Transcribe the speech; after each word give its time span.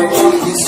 He's 0.00 0.66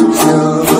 about 0.00 0.66
you. 0.66 0.71